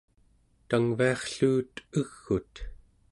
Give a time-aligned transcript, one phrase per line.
[0.69, 2.55] tangviarrluut eg'ut